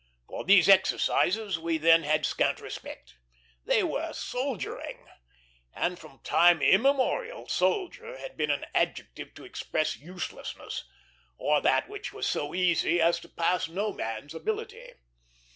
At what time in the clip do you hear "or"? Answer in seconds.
11.37-11.61